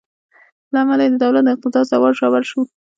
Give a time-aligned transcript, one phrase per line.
[0.73, 2.61] له امله یې د دولت د اقتدار زوال ژور شو.